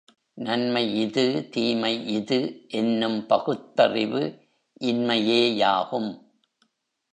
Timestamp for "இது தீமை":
1.01-2.07